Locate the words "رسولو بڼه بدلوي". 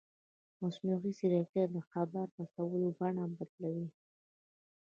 2.39-3.87